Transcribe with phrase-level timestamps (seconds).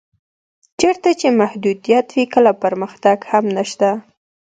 [0.79, 3.89] چېرته چې محدودیت وي کله پرمختګ هم نشته.